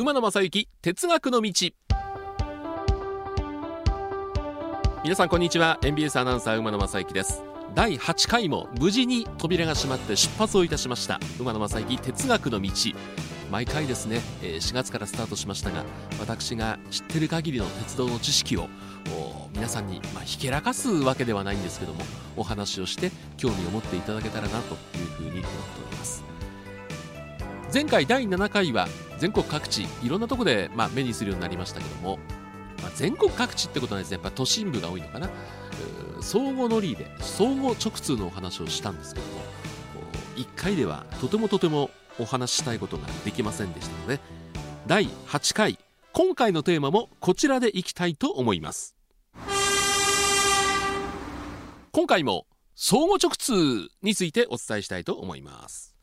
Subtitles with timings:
[0.00, 1.52] 馬野正幸哲学の道。
[5.02, 5.80] 皆さんこんにちは。
[5.82, 7.42] NBS アナウンサー馬野正幸です。
[7.74, 11.18] 第8回も無事に扉が閉まって出発をいたしました。
[11.40, 12.70] 馬野正幸哲学の道。
[13.50, 15.84] 毎回ですね4月からスタートしましたが
[16.20, 18.68] 私が知ってる限りの鉄道の知識を
[19.52, 22.04] 皆さんに、まあ、ひけらかすわけではないんですけども
[22.36, 25.46] お話をして興味を持っていただけたらなというふうに思って
[25.88, 26.37] おります。
[27.72, 32.18] 前回第7回は全国各地いろんなとこで、まあ、目にするようになりましたけども、
[32.82, 35.28] まあ、全国各地ってことはですねやっぱ都心部が多いのかな。
[36.20, 39.32] 相互乗りで相互直通のお話をしたんですけども
[40.36, 44.18] 1回ではとてもとてもお話ししたいことができませんでしたので
[44.86, 45.78] 第8回
[46.12, 48.96] 今回のテーマもこちらでいきたいと思います。
[51.92, 55.97] 今回も相互直通についてお伝えしたいと思います。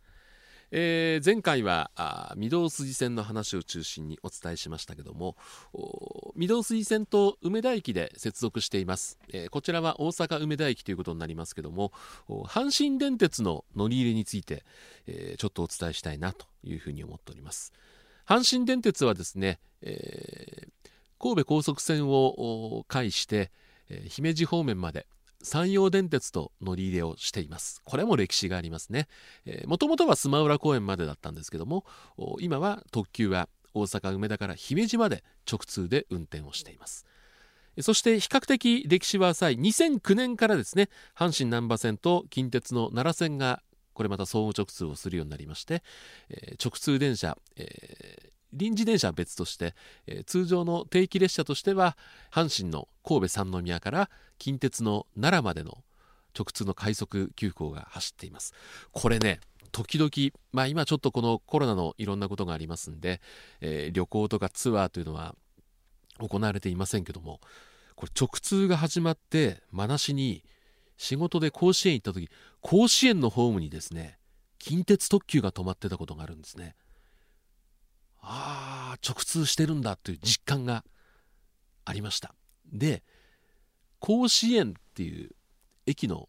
[0.71, 1.91] えー、前回は
[2.38, 5.35] 御堂筋線の話を中心にお伝えしましたけども
[5.73, 11.91] 御堂筋線と梅田駅で接続しています、えー、こちらは大阪梅田駅ということになりますけども
[12.27, 14.63] 阪神電鉄の乗り入れについて、
[15.07, 17.72] えー、ちょっとお伝えしたいなというふうに思っております。
[18.27, 20.67] 阪神電鉄はですね、え
[21.19, 23.52] 神戸高速線を介して、
[23.89, 25.05] え姫路方面まで
[25.45, 27.81] 山陽電鉄と乗り入れをしています。
[27.85, 29.07] これも歴史がありますね。
[29.67, 31.85] もともとはスマウラ公園までだったんですけども
[32.39, 37.05] 今は特急は大阪梅田から姫路まで直通で運転をしています。
[37.81, 43.61] そして比較的歴史は浅い2009年からですね阪神難波線と近鉄の奈良線が
[43.93, 45.81] これまた相互直通をするようになりまして、
[46.29, 49.75] え直通電車、え臨時電車は別として、
[50.08, 51.98] えー、通常の定期列車としては
[52.31, 55.84] 阪神の神戸三宮から近鉄の奈良までの
[56.38, 58.53] 直通の快速急行が走っています。
[58.92, 59.40] これね
[59.72, 60.09] 時々
[60.53, 63.22] まあ今ちょっとこのコロナのいろんなことがありますんで、
[63.62, 65.35] えー、旅行とかツアーというのは
[66.19, 67.41] 行われていませんけども
[67.96, 70.44] これ直通が始まって真梨に
[70.97, 72.29] 仕事で甲子園行った時
[72.62, 74.18] 甲子園のホームにですね
[74.59, 76.75] 近鉄特急が止まってたことがあるんですね。
[78.28, 80.84] ああ直通してるんだという実感が
[81.86, 82.34] ありました。
[82.72, 83.03] で
[84.00, 85.31] 甲子園っていう
[85.86, 86.28] 駅の、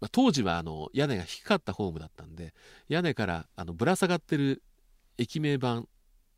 [0.00, 2.52] まあ、当時はあの屋根が低かったホームだったんで
[2.88, 4.62] 屋根からあのぶら下がってる
[5.18, 5.84] 駅名板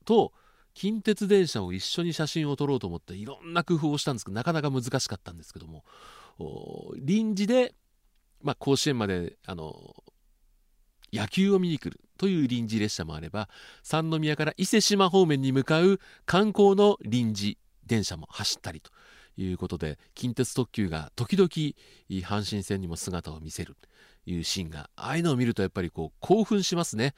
[0.05, 0.33] と
[0.75, 5.85] 近鉄電車を一緒に写真を撮ろうと思っていろんな工夫をしたんですけどなかなか難しかったんですけども
[6.99, 7.75] 臨時で、
[8.43, 10.05] まあ、甲子園まであの
[11.13, 13.49] 野球を見に来るという臨時列車もあれば
[13.83, 18.91] 三宮から伊勢志摩方面に向かう観光の臨時電車も走ったりと
[19.41, 21.49] いうことで近鉄特急が時々
[22.27, 27.15] 阪神線にも姿を見せるというシーンがああいうのを見るとやっぱりこう興奮しますね。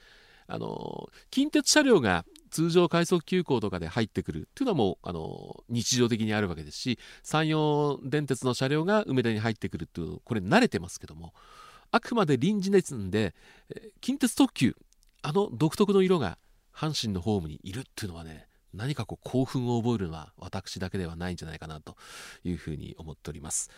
[0.47, 11.33] あの近鉄車両が通常快速急行とかで入ってくるっていうのはもうあの日常的にあるわけですし山陽電鉄の車両が梅田に入ってくるっていうこれ慣れてますけども
[11.91, 13.35] あくまで臨時熱んで
[13.99, 14.75] 近鉄特急
[15.21, 16.37] あの独特の色が
[16.73, 21.97] 阪神のホームにいるっていうのはね何かこう興奮を覚えるのは私だけではないんじゃないかなと
[22.43, 23.69] いうふうに思っております、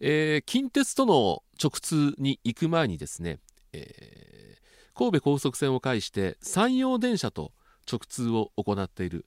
[0.00, 3.40] えー、近鉄との直通に行く前にですね、
[3.72, 7.52] えー、神戸高速線を介して山陽電車と
[7.90, 9.26] 直通を行っている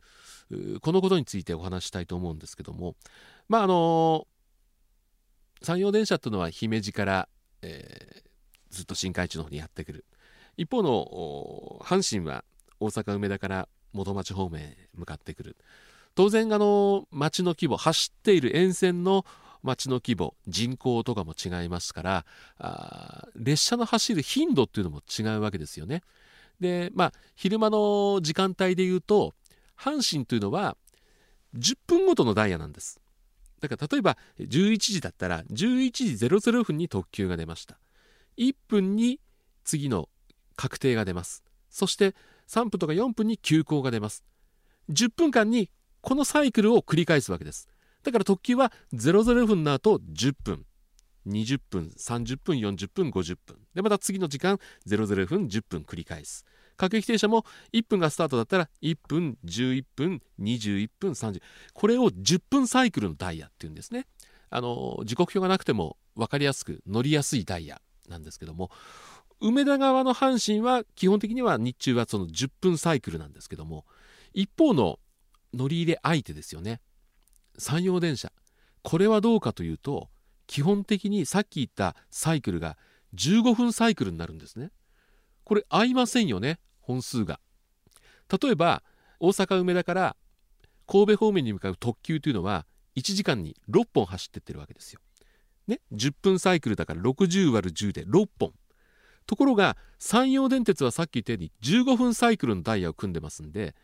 [0.82, 2.96] このことについてお話したいと思うんですけども
[3.48, 4.28] まああの
[5.62, 7.30] 山陽電車というのは姫路から、
[7.62, 8.29] えー、
[8.70, 10.06] ずっと新海地の方にやってくる
[10.58, 12.44] 一方の阪神は
[12.80, 15.58] 大阪梅田から元町方面へ向かってくる
[16.16, 19.26] 当然あの町の規模走っている沿線の
[19.64, 22.26] 町の規模人口とかも違いますから
[22.58, 26.02] あ列車の走る頻度っていうのも違うわけですよね。
[26.60, 29.34] でまあ昼間の時間帯でいうと
[29.78, 30.76] 阪神というのは
[31.58, 33.00] 10分ごとのダイヤなんです。
[33.62, 37.78] だから例えば11時だったら11時00分に特急が出ました。
[38.40, 39.20] 1分に
[39.64, 40.10] 次の
[40.56, 41.44] 確定が出ます。
[41.70, 42.16] そして
[42.48, 44.24] 3分とか4分に急行が出ます。
[44.90, 45.70] 10分間に
[46.02, 47.68] このサイクルを繰り返すわけです。
[48.04, 50.66] だから特急は00分の後10分。
[51.28, 53.58] 20分30分40分50分。
[53.76, 54.58] でまた次の時間
[54.88, 56.46] 00分10分繰り返す。
[56.78, 61.42] 各駅停車も1分がスタートだったら1分11分21分30
[61.74, 64.08] これを10分サイクルのダイヤっていうんですね。
[64.50, 67.82] あの時刻表がなくても分かりやすく乗りやすいダイヤ。
[68.10, 68.72] なんですけども
[69.42, 73.86] 梅田側の阪神は基本的には日中はその10分サイクルなんですけども
[74.34, 75.00] 一方の
[75.54, 76.82] 乗り入れ相手ですよね。
[77.58, 78.32] 山陽電車。
[78.84, 80.10] これはどうかというと
[80.48, 82.78] 基本的にさっき言ったサイクルが
[83.16, 84.72] 15分サイクルになるんですね。
[85.44, 87.40] これ合いませんよね本数が。
[88.42, 88.84] 例えば
[89.20, 90.16] 大阪梅田から
[90.88, 92.66] 神戸方面に向かう特急というのは
[92.96, 95.00] 1時間に6本走ってってるわけですよ。
[95.70, 98.54] ね、10分サイクルだから60割る10で6本。
[99.28, 103.76] ところが山陽電鉄はさっき言ったように15分サイクルのダイヤを組んでますんで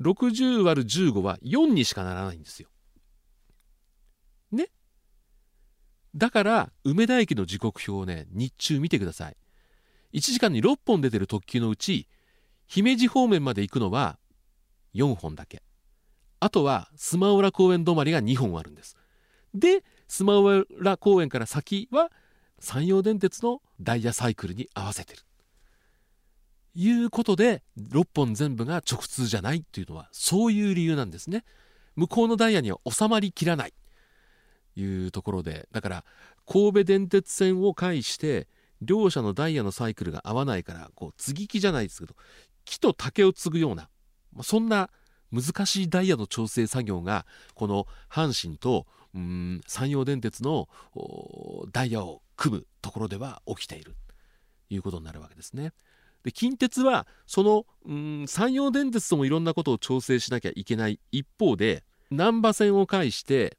[0.00, 2.70] 60割る15は4にしかならないんですよ。
[4.50, 4.68] ね
[6.14, 9.36] だから梅田駅の時刻表をね日中見てください。
[10.14, 12.08] 1時間に6本出てる特急のうち
[12.66, 14.18] 姫路方面まで行くのは
[14.94, 15.62] 4本だけ。
[16.40, 18.96] あとはスマウラ公園止まりが2本あるんです。
[19.52, 22.10] でスマウラ公園から先は
[22.58, 25.20] 山陽電鉄のダイヤサイクルに合わせてる。
[26.74, 31.44] いうことで6本全部が直通じゃないっていうのはそういう理由なんですね。
[31.96, 33.74] 向こうのダイヤには収まりきらない
[34.76, 36.04] いうところでだから
[36.46, 38.46] 神戸電鉄線を介して
[38.80, 42.14] 両者のダイヤのサイクルが合わないからこう継ぎ木じゃないですけど
[42.64, 43.88] 木と竹を継ぐような
[44.42, 44.90] そんな
[45.32, 50.68] 難しいダイヤの調整作業がこの阪神とうん山陽電鉄の
[51.72, 53.96] ダイヤを組むところでは起きている
[54.68, 55.72] ということになるわけですね。
[56.24, 63.56] で近鉄はそのうん山陽電鉄ともいろんなことを調整しなきゃいけない一方で難波線を介して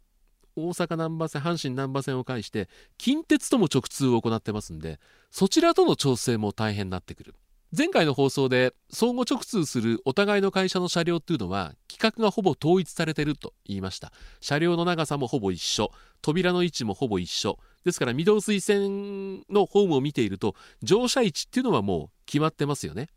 [0.55, 2.67] 大阪難波線阪神難波線を介して
[2.97, 4.99] 近鉄とも直通を行ってますんで
[5.31, 7.35] そちらとの調整も大変になってくる
[7.75, 14.11] 前回の放送で相互直通するお互いの会社の車両っていうのは格がほぼ統一されてると言いました。
[14.41, 15.91] 車両の長さもほぼ一緒。
[16.21, 17.59] 扉の位置もほぼ一緒。
[17.85, 23.09] ですから御堂水線のホームを見ていると乗車位置っていうのはもう決まってますよね。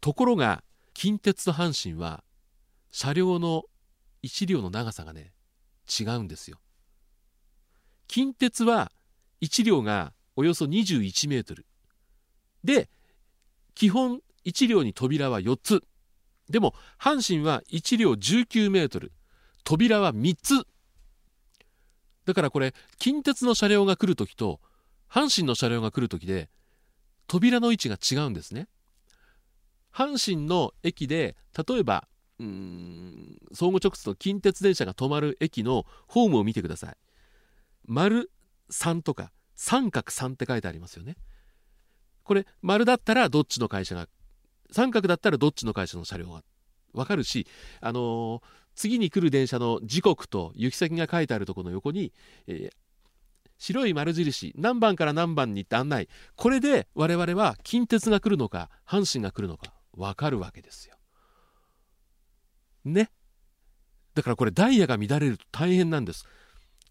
[0.00, 0.64] ところが
[0.94, 2.24] 近鉄と阪神は
[2.90, 3.64] 車両の
[4.22, 5.32] 1両の長さがね
[6.00, 6.58] 違うんですよ。
[8.08, 8.92] 近鉄は
[9.40, 11.66] 1両がおよそ21メートル。
[12.64, 12.88] で
[13.74, 15.82] 基本1両に扉は4つ。
[16.52, 19.10] でも阪神は1両19メートル
[19.64, 20.66] 扉は3つ。
[22.26, 24.60] だからこれ近鉄の車両が来る時と
[25.10, 26.50] 阪神の車両が来る時で
[27.26, 28.68] 扉の位置が違うんですね。
[29.92, 32.06] 阪神の駅で例えば
[32.38, 36.96] うん相互直通の近鉄電車が止まる駅のホームを見てください。
[37.86, 38.30] 丸
[38.70, 41.16] 3とか三角3って書いてありますよね。
[42.24, 44.06] これ丸だったらどっちの会社が
[44.72, 46.42] 三角だったらどっちの会社の車両が
[46.92, 47.46] 分かるし、
[47.80, 48.42] あのー、
[48.74, 52.12] 次に来る電車の時刻と行き先が書いてあるとこの横に、
[52.46, 52.70] えー、
[53.58, 60.96] 白い丸印何番から何番に行って案内これで我々は近鉄が来るのか阪神が来るのか分かるわけですよ。
[62.84, 63.10] ね。
[64.14, 66.26] だからこれダイヤが乱れると大変なんです。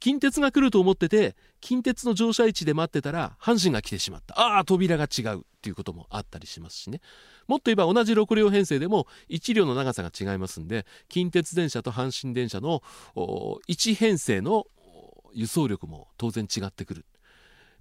[0.02, 4.38] 近鉄が来ると思ってて近鉄の乗車位置で待ってたら阪神が来てしまった。
[4.40, 7.02] ああ扉が違うっていうこともあったりしますしね。
[7.48, 12.82] もっと言えば同じ6両編成でも1両の長さが違いますんで近鉄電車と阪神電車の
[13.16, 14.66] 1編成の
[15.34, 17.06] 輸送力も当然違ってくる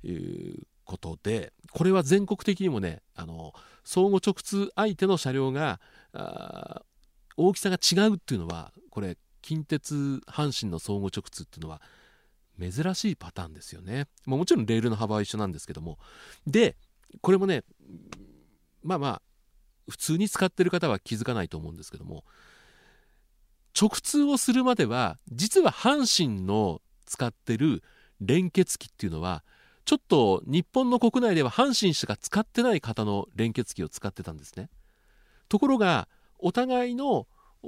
[0.02, 5.80] ということでこれは全国的にもねあの相互直通相手の車両が
[7.38, 11.80] 大きさが違うっていうのはこれ近鉄阪神の相互直通っていうのは
[12.60, 14.06] 珍しいパターンですよね。
[14.26, 15.98] ももちろんレールの幅は一緒なんですけども。
[16.46, 16.76] で、
[17.20, 17.64] これもね、
[18.82, 19.22] まあまあ、
[19.88, 22.24] 普通に使ってる方は気づかないと思うんですけども、
[23.78, 27.82] 直通をするまでは、実は阪神の使ってる
[28.20, 29.44] 連結機っていうのは、
[29.84, 34.70] ちょっと日本の国内では阪神しか使ってない方の連結機を使ってたんですね。
[35.48, 37.26] ところが、お互いの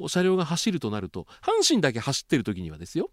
[0.09, 3.11] 車両が走るとなると、阪神だけ走ってる時にはですよ、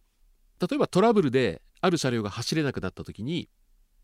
[0.59, 3.49] 例えばトラブルである車両が走れなくなった時に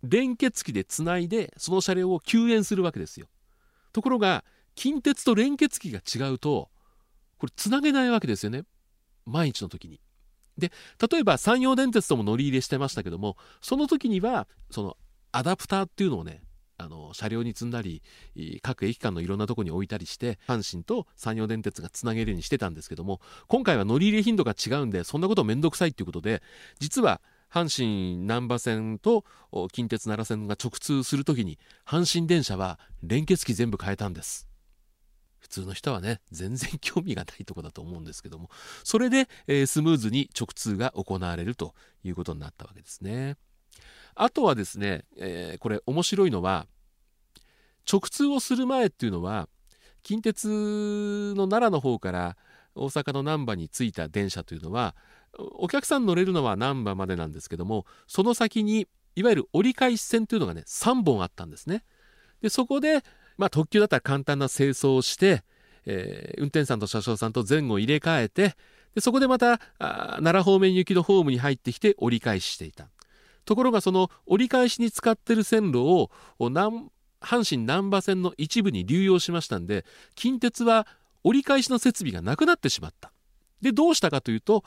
[0.03, 3.27] 連結機でつないでその車両を救援するわけですよ。
[3.91, 4.43] ところが
[4.75, 6.69] 近鉄と連結機が違うと
[7.37, 8.63] これつなげないわけですよね。
[9.25, 9.99] 毎日の時に。
[10.57, 10.71] で
[11.11, 14.97] 例えば山陽電鉄とも乗り入れしてましたけどもその時にはその
[15.33, 16.41] アダプターっていうのをね
[16.77, 18.01] あの車両に積んだり
[18.61, 26.41] 各駅間のいろんなとこに置いたりして阪神と山陽電鉄がつなげるようにしてたんですけども今回は乗り入れ頻度が違うんでそんなこと面倒くさいっていうことで
[26.79, 29.23] 実は阪神難波線と
[29.71, 34.47] 近鉄奈良線が直通する時に阪神電車は連結機全部変えたんです。
[35.39, 38.49] 普通の人はね全然興味がないとこだと思うんですけども
[38.83, 43.37] それで、えー、スムーズに直通が行われるということになったわけですね。
[44.15, 46.67] あとはですね、えー、これ面白いのは
[47.91, 49.47] 直通をする前っていうのは
[50.03, 50.47] 近鉄
[51.35, 52.37] の奈良の方から
[52.75, 54.95] 大阪の難波に着いた電車というのは
[55.37, 61.83] お客さん乗れるのは難波までなんですけどもその先にいわゆる折り返し線というのがね3本あったんですね。
[62.41, 63.01] でそこで、
[63.37, 65.43] まあ、特急だったら簡単な清掃をして、
[65.85, 68.55] えー運転手さんと車掌さんと前後入れ替えて
[68.93, 72.89] でそこでまた奈良方面行きのホームに入ってきて折り返ししていた
[73.45, 76.09] ところがその折り返しに使ってる線路を
[76.39, 76.89] 阪
[77.49, 79.85] 神難波線の一部に流用しましたんで
[80.15, 80.87] 近鉄は
[81.23, 83.11] 折り返しの設備がなくなってしまった。
[83.61, 84.63] でどうしたかというと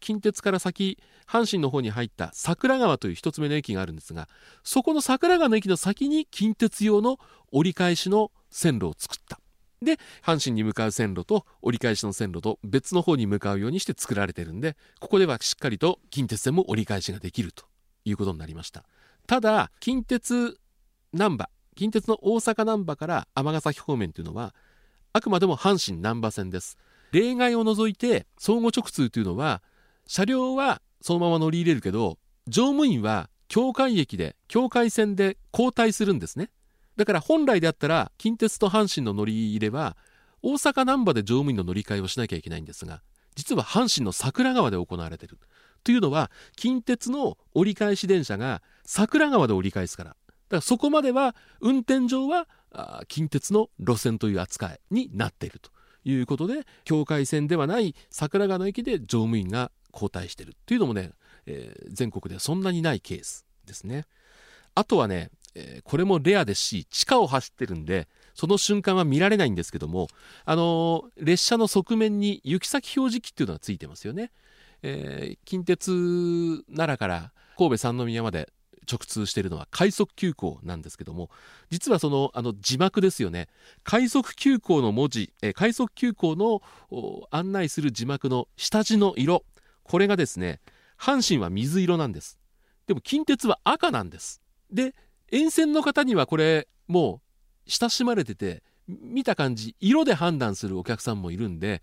[0.00, 4.28] 近鉄から先阪神の方に入った桜川という一つ目の駅があるんですが
[4.62, 7.18] そこの桜川の駅の先に近鉄用の
[7.52, 9.40] 折り返しの線路を作った。
[9.82, 17.64] で阪神に向かう線路と折り返しの線路と別の方に向かうようにして作られてるんでここではしっかりと近鉄線も折り返しができると。
[18.06, 18.84] いうことになりました。
[19.26, 20.58] ただ近鉄
[21.12, 24.54] 難波近鉄の大阪難波から尼崎方面というのは
[25.12, 26.78] あくまでも阪神難波線です。
[27.12, 29.62] 例外を除いて相互直通というのは
[30.06, 36.50] 車両はそのまま乗り入れるけど乗務員は境界駅で境界線で交代するんですね。
[36.96, 39.96] だから本来であったら近鉄と阪神の乗り入れは
[40.42, 43.02] 大阪難波で乗務員の乗り換えをしなきゃいけないんですが
[43.34, 45.38] 実は阪神の桜川で行われている。
[45.84, 50.16] というのは近鉄の折り返し電車が桜川で折り返すからだか
[50.50, 52.48] らそこまでは運転上は
[53.08, 55.70] 近鉄の路線という扱いになっていると
[56.04, 61.10] いうことで境界線ではない桜川の駅で乗務員が交代しているというのもね、
[61.46, 64.04] えー全国ではそんなにないケースですね。
[64.74, 70.08] あとはね、えーこれもレアですし地下を走ってるんでその瞬間は見られないんですけども、
[70.44, 74.30] あのー列車の側面に行き先表示器っていうのがついてますよね。
[74.82, 78.52] えー近鉄奈良から神戸三宮まで
[78.90, 81.28] 直通しているのは快速急行なんですけども
[81.70, 83.48] 実はそのあの字幕ですよね。
[83.82, 86.62] 快速急行の文字、えー快速急行の
[87.30, 89.44] 案内する字幕の下地の色。
[89.82, 90.60] これがですね
[90.98, 92.38] 阪神は水色なんです。
[92.86, 94.40] でも近鉄は赤なんです。
[94.70, 94.94] で
[95.32, 97.20] 沿線の方にはこれも
[97.66, 101.82] う親しまれてて見た感じ色で判断するお客さんもいるんで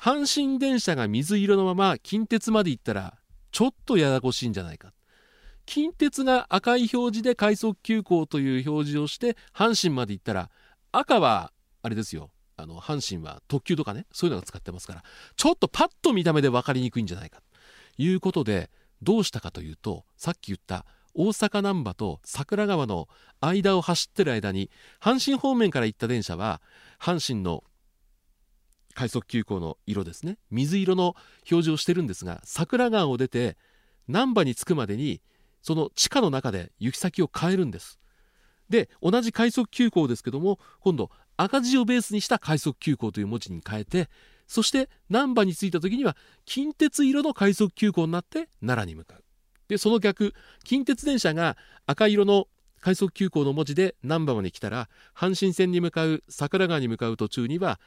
[0.00, 3.18] 阪神電車が水色のまま近鉄まで行ったら
[3.52, 4.94] ちょっとややこしいんじゃないか。
[5.66, 10.50] 近鉄が赤い表示で快速急行という表示をして阪神まで行ったら
[10.90, 11.52] 赤は
[11.82, 12.30] あれですよ。
[12.56, 15.02] あの阪神は特急とかねそういうのが使ってますから
[15.36, 17.42] ちょっとパッと見た目で分かりにくいんじゃないか。
[17.96, 18.70] ということで
[19.02, 23.06] どうしたかというとさっき言った大阪難波と桜川の
[23.42, 26.62] 間を走ってる間に阪神方面から行った電車は
[26.98, 27.64] 阪神の
[28.94, 30.38] 快速急行の色ですね。
[30.50, 31.14] 水色の
[31.50, 33.56] 表示をしてるんですが桜川を出て
[34.08, 35.20] 難波に着くまでに
[35.62, 37.98] その地下の中で行き先を変えるんです。
[38.68, 44.08] で同じ快速急行ですけども今度赤字をベースにした快速急行という文字に変えて
[44.46, 49.24] そして難波に着いた時には近鉄色の快速急行になって奈良に向かう。
[49.68, 51.56] でその逆近鉄電車が
[51.86, 52.46] 赤色の
[52.80, 57.78] 快速急行の文字で難波まで来たら阪神線に向かう桜川に向かう途中には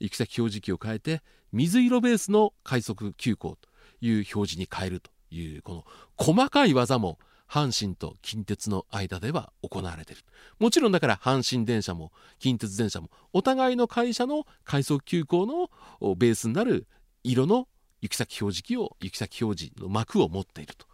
[0.00, 3.68] 行き先表示器を変えて水色ベースの快速急行と
[4.00, 5.84] いう表示に変えるというこの
[6.16, 10.22] 細かい技も阪神と近鉄の間では行われている。
[10.60, 16.86] もちろんだから阪神電車も近鉄電車もお互いの会社の快速急行のベースになる
[17.24, 17.66] 色の
[18.00, 20.86] 行き先表示器を行き先表示の幕を持っていると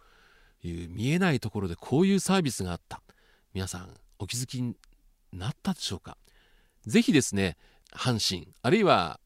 [0.67, 3.01] いう見えないところでこういうサービスがあった。
[3.53, 4.75] 皆さんお気づきに
[5.31, 6.17] なったでしょうか？
[6.87, 7.55] ぜひですね
[7.93, 9.19] 阪神あるいは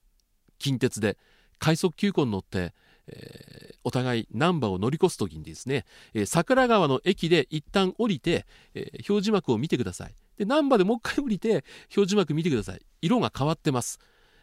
[0.60, 1.18] 近鉄で
[1.60, 2.74] 快速急行に乗って、
[3.08, 10.14] えーお互い難波を乗り越す時にですね、えー桜川の駅で一旦降りて、えー表示幕を見てください。
[10.38, 11.50] で難波でもう一回降りて
[11.96, 12.82] 表示幕見てください。
[13.02, 14.00] 色が変わってます、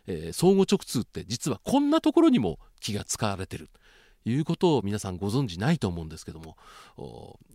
[0.09, 3.71] え相互直通って実はこんなところにも気が使われてる。
[4.25, 6.57] ということを皆さんご存知ないと思うんですけども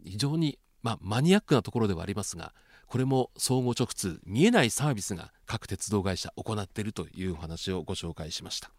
[0.06, 2.54] 非常に、まあ、マニアックなところではありますが
[2.94, 8.70] これも相互直通見えないサービスが各鉄道会社行っているというお話をご紹介しました、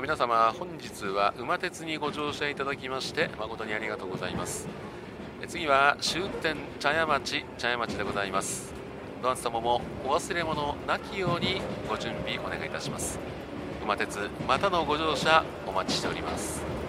[0.00, 4.68] 皆様本日は馬鉄にご乗車いただきまして誠にありがとうございます。
[5.48, 8.72] 次は終点茶屋町茶屋町でございます。
[9.22, 13.18] ドアンス様もお忘れ物なきようにご準備お願いいたします。
[13.82, 16.81] 馬鉄またのご乗車お待ちしております。